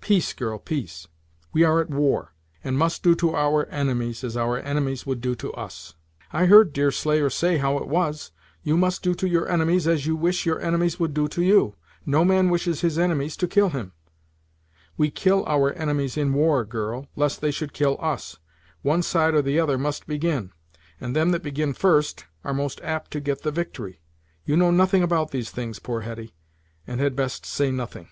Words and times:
"Peace, 0.00 0.32
girl, 0.32 0.58
peace; 0.58 1.06
we 1.52 1.62
are 1.62 1.82
at 1.82 1.90
war, 1.90 2.32
and 2.64 2.78
must 2.78 3.02
do 3.02 3.14
to 3.16 3.34
our 3.36 3.66
enemies 3.66 4.24
as 4.24 4.34
our 4.34 4.56
enemies 4.60 5.04
would 5.04 5.20
do 5.20 5.34
to 5.34 5.52
us." 5.52 5.92
"That's 5.92 5.92
not 5.92 5.98
it, 5.98 6.16
father! 6.32 6.44
I 6.44 6.46
heard 6.46 6.72
Deerslayer 6.72 7.28
say 7.28 7.58
how 7.58 7.76
it 7.76 7.86
was. 7.86 8.30
You 8.62 8.78
must 8.78 9.02
do 9.02 9.14
to 9.16 9.28
your 9.28 9.46
enemies 9.50 9.86
as 9.86 10.06
you 10.06 10.16
wish 10.16 10.46
your 10.46 10.58
enemies 10.62 10.98
would 10.98 11.12
do 11.12 11.28
to 11.28 11.42
you. 11.42 11.74
No 12.06 12.24
man 12.24 12.48
wishes 12.48 12.80
his 12.80 12.98
enemies 12.98 13.36
to 13.36 13.46
kill 13.46 13.68
him." 13.68 13.92
"We 14.96 15.10
kill 15.10 15.44
our 15.44 15.70
enemies 15.74 16.16
in 16.16 16.32
war, 16.32 16.64
girl, 16.64 17.08
lest 17.14 17.42
they 17.42 17.50
should 17.50 17.74
kill 17.74 17.98
us. 18.00 18.38
One 18.80 19.02
side 19.02 19.34
or 19.34 19.42
the 19.42 19.60
other 19.60 19.76
must 19.76 20.06
begin; 20.06 20.52
and 21.02 21.14
them 21.14 21.32
that 21.32 21.42
begin 21.42 21.74
first, 21.74 22.24
are 22.44 22.54
most 22.54 22.80
apt 22.82 23.10
to 23.10 23.20
get 23.20 23.42
the 23.42 23.52
victory. 23.52 24.00
You 24.46 24.56
know 24.56 24.70
nothing 24.70 25.02
about 25.02 25.32
these 25.32 25.50
things, 25.50 25.80
poor 25.80 26.00
Hetty, 26.00 26.34
and 26.86 26.98
had 26.98 27.14
best 27.14 27.44
say 27.44 27.70
nothing." 27.70 28.08